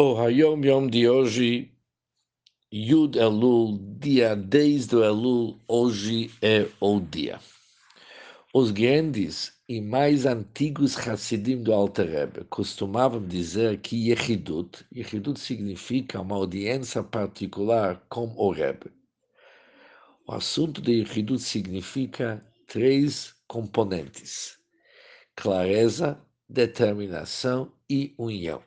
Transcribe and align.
O 0.00 0.16
Hayom 0.16 0.64
Yom 0.64 0.86
de 0.86 1.08
hoje, 1.08 1.72
Yud 2.72 3.18
Elul, 3.18 3.80
dia 3.98 4.36
10 4.36 4.86
do 4.86 5.02
Elul, 5.02 5.60
hoje 5.66 6.30
é 6.40 6.68
o 6.80 7.00
dia. 7.00 7.40
Os 8.54 8.70
grandes 8.70 9.54
e 9.68 9.80
mais 9.80 10.24
antigos 10.24 10.96
Hassidim 10.96 11.64
do 11.64 11.72
Alter 11.72 12.08
Rebbe 12.08 12.44
costumavam 12.44 13.26
dizer 13.26 13.80
que 13.80 14.10
Yechidut, 14.10 14.86
Yechidut 14.94 15.40
significa 15.40 16.20
uma 16.20 16.36
audiência 16.36 17.02
particular 17.02 18.00
com 18.08 18.32
o 18.36 18.52
Rebbe. 18.52 18.92
O 20.28 20.32
assunto 20.32 20.80
de 20.80 20.92
Yechidut 20.92 21.42
significa 21.42 22.40
três 22.68 23.34
componentes: 23.48 24.60
clareza, 25.34 26.24
determinação 26.48 27.72
e 27.90 28.14
união. 28.16 28.62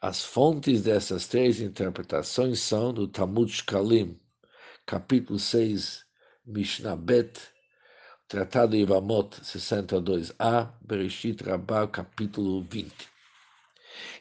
As 0.00 0.24
fontes 0.24 0.82
dessas 0.82 1.26
três 1.26 1.60
interpretações 1.60 2.60
são 2.60 2.94
do 2.94 3.08
Talmud 3.08 3.50
Shkalim, 3.50 4.16
capítulo 4.86 5.40
6, 5.40 6.06
Mishnah 6.46 6.94
Bet, 6.94 7.40
Tratado 8.28 8.76
Ivamot 8.76 9.40
62a, 9.42 10.72
Bereshit 10.82 11.42
Rabbah, 11.42 11.88
capítulo 11.88 12.62
20. 12.70 12.92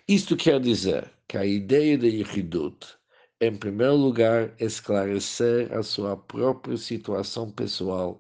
Isto 0.07 0.35
quer 0.35 0.59
dizer 0.59 1.11
que 1.27 1.37
a 1.37 1.45
ideia 1.45 1.95
de 1.95 2.07
Yehidut, 2.07 2.97
em 3.39 3.55
primeiro 3.55 3.97
lugar, 3.97 4.55
esclarecer 4.59 5.71
a 5.71 5.83
sua 5.83 6.17
própria 6.17 6.77
situação 6.77 7.51
pessoal, 7.51 8.19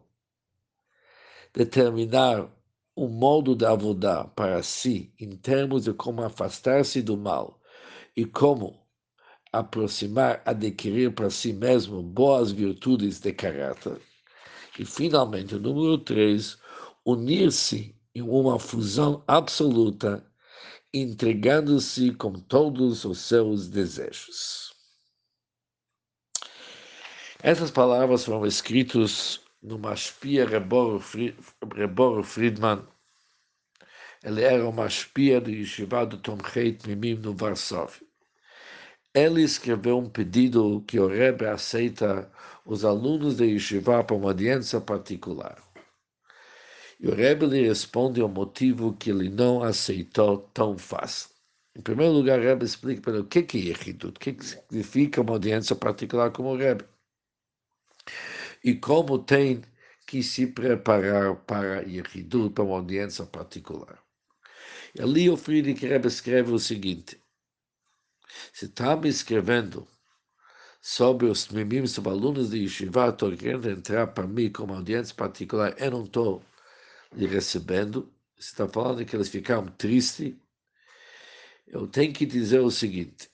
determinar 1.55 2.47
o 2.97 3.07
modo 3.07 3.55
de 3.55 3.63
avodar 3.63 4.27
para 4.29 4.63
si, 4.63 5.13
em 5.19 5.35
termos 5.37 5.83
de 5.83 5.93
como 5.93 6.23
afastar-se 6.23 6.99
do 6.99 7.15
mal 7.15 7.61
e 8.15 8.25
como 8.25 8.83
aproximar, 9.53 10.41
adquirir 10.43 11.13
para 11.13 11.29
si 11.29 11.53
mesmo 11.53 12.01
boas 12.01 12.51
virtudes 12.51 13.19
de 13.19 13.31
caráter. 13.31 14.01
E, 14.79 14.83
finalmente, 14.83 15.53
número 15.53 15.99
três, 15.99 16.57
unir-se 17.05 17.95
em 18.15 18.23
uma 18.23 18.57
fusão 18.57 19.23
absoluta, 19.27 20.25
entregando-se 20.91 22.11
com 22.15 22.33
todos 22.33 23.05
os 23.05 23.19
seus 23.19 23.67
desejos. 23.67 24.73
Essas 27.43 27.69
palavras 27.69 28.25
foram 28.25 28.43
escritas 28.47 29.39
no 29.67 29.77
Mashpia 29.77 30.45
Reboro 30.45 32.23
Friedman. 32.23 32.81
Ele 34.23 34.41
era 34.41 34.67
o 34.67 34.71
Mashpia 34.71 35.41
do 35.41 35.51
Yeshiva 35.51 36.05
do 36.05 36.17
Tomcheit 36.17 36.87
Mimim 36.87 37.15
no 37.15 37.33
Varsóvia. 37.33 38.07
Ele 39.13 39.41
escreveu 39.43 39.99
um 39.99 40.09
pedido 40.09 40.83
que 40.87 40.99
o 40.99 41.07
Rebbe 41.07 41.45
aceita 41.45 42.31
os 42.65 42.85
alunos 42.85 43.37
de 43.37 43.45
Yeshiva 43.45 44.03
para 44.03 44.15
uma 44.15 44.29
audiência 44.29 44.79
particular. 44.79 45.61
E 46.99 47.07
o 47.07 47.13
Rebbe 47.13 47.45
lhe 47.45 47.67
responde 47.67 48.21
o 48.21 48.27
motivo 48.27 48.93
que 48.93 49.09
ele 49.11 49.29
não 49.29 49.61
aceitou 49.61 50.49
tão 50.53 50.77
fácil. 50.77 51.29
Em 51.75 51.81
primeiro 51.81 52.13
lugar, 52.13 52.39
o 52.39 52.43
Rebbe 52.43 52.65
explica 52.65 53.01
para 53.01 53.13
ele 53.13 53.21
o 53.21 53.25
que 53.25 53.39
é 53.39 53.61
Yechidut, 53.69 54.17
o 54.17 54.19
que 54.19 54.43
significa 54.43 55.21
uma 55.21 55.33
audiência 55.33 55.75
particular 55.75 56.31
como 56.31 56.53
o 56.53 56.57
Rebbe 56.57 56.85
e 58.63 58.75
como 58.75 59.19
tem 59.19 59.61
que 60.05 60.23
se 60.23 60.47
preparar 60.47 61.35
para 61.35 61.81
Yehidut, 61.81 62.53
para 62.53 62.63
uma 62.63 62.77
audiência 62.77 63.25
particular. 63.25 64.01
Ali 64.99 65.29
o 65.29 65.37
Friedrich 65.37 65.85
Rebbe 65.85 66.07
escreve 66.07 66.51
o 66.51 66.59
seguinte, 66.59 67.21
se 68.53 68.65
está 68.65 68.95
me 68.95 69.09
escrevendo 69.09 69.87
sobre 70.81 71.27
os 71.27 71.49
mimim, 71.49 71.85
sobre 71.85 72.11
alunos 72.11 72.49
de 72.51 72.59
Yeshiva, 72.59 73.09
estou 73.09 73.35
querendo 73.35 73.69
entrar 73.69 74.07
para 74.07 74.25
mim 74.25 74.49
como 74.51 74.73
audiência 74.73 75.13
particular, 75.13 75.75
eu 75.77 75.91
não 75.91 76.03
estou 76.05 76.41
lhe 77.13 77.27
recebendo, 77.27 78.11
você 78.35 78.49
está 78.51 78.67
falando 78.67 79.05
que 79.05 79.15
eles 79.15 79.29
ficaram 79.29 79.67
tristes, 79.67 80.33
eu 81.67 81.87
tenho 81.87 82.13
que 82.13 82.25
dizer 82.25 82.59
o 82.59 82.71
seguinte, 82.71 83.29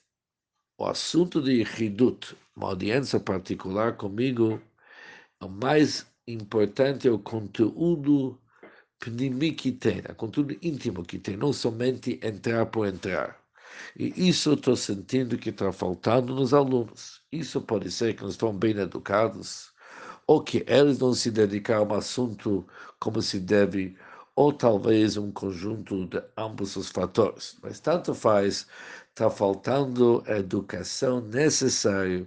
o 0.76 0.84
assunto 0.86 1.40
de 1.40 1.52
Yehidut, 1.52 2.36
uma 2.56 2.68
audiência 2.68 3.20
particular 3.20 3.96
comigo, 3.96 4.60
o 5.44 5.48
mais 5.48 6.06
importante 6.26 7.06
é 7.06 7.10
o 7.10 7.18
conteúdo 7.18 8.40
pnimi 8.98 9.52
que 9.52 9.72
tem, 9.72 10.00
o 10.00 10.14
conteúdo 10.14 10.56
íntimo 10.62 11.04
que 11.04 11.18
tem, 11.18 11.36
não 11.36 11.52
somente 11.52 12.18
entrar 12.22 12.66
por 12.66 12.86
entrar. 12.86 13.38
E 13.96 14.28
isso 14.28 14.50
eu 14.50 14.54
estou 14.54 14.76
sentindo 14.76 15.36
que 15.36 15.50
está 15.50 15.72
faltando 15.72 16.34
nos 16.34 16.54
alunos. 16.54 17.20
Isso 17.30 17.60
pode 17.60 17.90
ser 17.90 18.14
que 18.14 18.22
não 18.22 18.30
estão 18.30 18.56
bem 18.56 18.76
educados, 18.78 19.72
ou 20.26 20.42
que 20.42 20.64
eles 20.66 20.98
não 20.98 21.12
se 21.12 21.30
dedicaram 21.30 21.82
ao 21.90 21.96
assunto 21.98 22.66
como 22.98 23.20
se 23.20 23.38
deve, 23.40 23.96
ou 24.34 24.52
talvez 24.52 25.16
um 25.16 25.30
conjunto 25.32 26.06
de 26.06 26.22
ambos 26.36 26.76
os 26.76 26.88
fatores. 26.88 27.58
Mas 27.62 27.80
tanto 27.80 28.14
faz, 28.14 28.66
está 29.10 29.28
faltando 29.30 30.22
a 30.26 30.38
educação 30.38 31.20
necessária, 31.20 32.26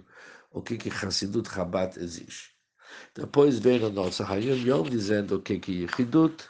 o 0.52 0.62
que 0.62 0.76
que 0.78 0.90
Hassidut 0.90 1.48
Rabat 1.48 1.98
exige. 1.98 2.57
Depois 3.14 3.58
vem 3.58 3.82
o 3.82 3.90
nosso 3.90 4.22
Hayom 4.22 4.56
Yom 4.56 4.82
dizendo 4.84 5.36
o 5.36 5.42
que 5.42 5.54
é 5.54 5.72
Yehidut. 5.72 6.44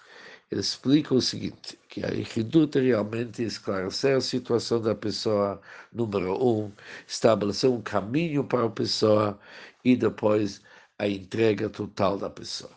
Ele 0.50 0.60
explica 0.60 1.14
o 1.14 1.20
seguinte, 1.20 1.78
que 1.88 2.04
a 2.04 2.08
Yehidut 2.08 2.78
é 2.78 2.82
realmente 2.82 3.42
esclarecer 3.42 4.16
a 4.16 4.20
situação 4.20 4.80
da 4.80 4.94
pessoa, 4.94 5.60
número 5.92 6.34
um, 6.42 6.72
estabelecer 7.06 7.70
um 7.70 7.82
caminho 7.82 8.44
para 8.44 8.66
a 8.66 8.70
pessoa 8.70 9.38
e 9.84 9.96
depois 9.96 10.62
a 10.98 11.06
entrega 11.06 11.68
total 11.68 12.18
da 12.18 12.30
pessoa. 12.30 12.72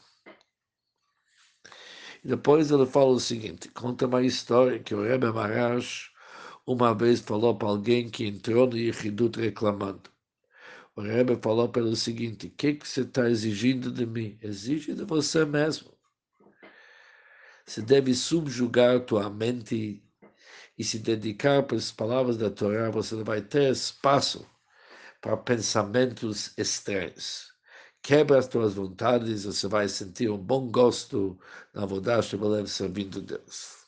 E 2.24 2.28
depois 2.28 2.70
ele 2.72 2.86
fala 2.86 3.12
o 3.12 3.20
seguinte, 3.20 3.70
conta 3.70 4.06
uma 4.06 4.22
história 4.22 4.80
que 4.80 4.94
o 4.94 5.04
Rebbe 5.04 5.32
Marash 5.32 6.12
uma 6.68 6.94
vez 6.94 7.20
falou 7.22 7.56
para 7.58 7.70
alguém 7.70 8.10
que 8.10 8.28
entrou 8.28 8.68
no 8.68 8.78
Yehidut 8.78 9.40
reclamando. 9.40 10.11
O 10.96 11.02
Rebbe 11.02 11.38
falou 11.42 11.70
pelo 11.70 11.96
seguinte: 11.96 12.48
o 12.48 12.52
que, 12.52 12.74
que 12.74 12.88
você 12.88 13.02
está 13.02 13.30
exigindo 13.30 13.92
de 13.92 14.06
mim? 14.06 14.38
Exige 14.42 14.94
de 14.94 15.04
você 15.06 15.46
mesmo. 15.46 15.92
Você 17.66 17.82
deve 17.82 18.14
subjugar 18.14 19.00
tua 19.02 19.30
mente 19.30 20.04
e 20.78 20.84
se 20.84 21.00
dedicar 21.00 21.64
para 21.64 21.78
as 21.78 21.92
palavras 21.92 22.38
da 22.38 22.50
Torá. 22.50 22.90
Você 22.90 23.16
não 23.16 23.24
vai 23.24 23.42
ter 23.42 23.72
espaço 23.72 24.46
para 25.22 25.38
pensamentos 25.38 26.52
estranhos. 26.58 27.52
Quebra 28.02 28.40
as 28.40 28.48
tuas 28.48 28.74
vontades, 28.74 29.46
você 29.46 29.68
vai 29.68 29.88
sentir 29.88 30.30
um 30.30 30.38
bom 30.38 30.72
gosto 30.72 31.40
na 31.74 31.86
verdade 31.86 32.26
servindo 32.68 33.22
Deus. 33.22 33.82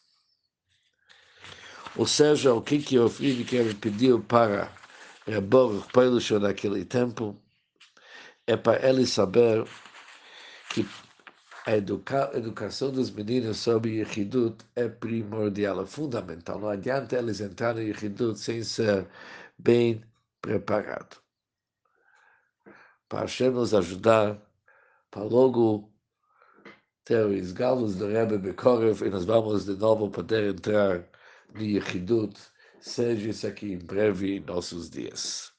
Ou 1.96 2.06
seja, 2.06 2.54
o 2.54 2.62
que, 2.62 2.80
que 2.80 2.98
o 2.98 3.10
Friedrich 3.10 3.76
pediu 3.76 4.24
para 4.24 4.72
Rebor 5.26 5.88
Peilusho 5.92 6.40
naquele 6.40 6.84
tempo, 6.84 7.36
é 8.46 8.58
para 8.58 8.88
ele 8.88 9.06
saber 9.08 9.66
que 10.70 10.86
a 11.66 11.78
educa 11.78 12.30
educação 12.34 12.92
dos 12.92 13.10
meninos 13.10 13.58
sobre 13.58 14.00
Yehidut 14.00 14.66
é 14.76 14.90
primordial, 14.90 15.82
é 15.82 15.86
fundamental. 15.86 16.60
Não 16.60 16.68
adianta 16.68 17.18
eles 17.18 17.40
entrarem 17.40 17.86
em 17.86 17.88
Yehidut 17.88 18.38
sem 18.38 18.64
ser 18.64 19.08
bem 19.58 20.04
preparados. 20.42 21.22
Para 23.08 23.22
Hashem 23.22 23.52
nos 23.52 23.74
ajudar, 23.74 24.42
para 25.10 25.24
logo 25.24 25.90
ter 27.06 27.26
os 27.26 27.52
galos 27.54 27.96
do 27.96 28.08
Rebbe 28.08 28.38
Bekorev 28.38 29.06
e 29.06 29.10
nós 29.10 29.24
vamos 29.24 29.66
de 29.66 29.76
novo 29.76 30.10
poder 30.10 30.54
entrar 30.54 31.08
no 31.54 31.62
Yehidut 31.62 32.38
seja 32.84 33.30
isso 33.30 33.48
aqui 33.48 33.72
em 33.72 33.78
breve 33.78 34.40
nossos 34.42 34.90
dias. 34.90 35.54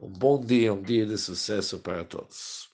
Um 0.00 0.08
bom 0.10 0.40
dia, 0.40 0.72
um 0.74 0.82
dia 0.82 1.06
de 1.06 1.16
sucesso 1.16 1.78
para 1.78 2.04
todos. 2.04 2.69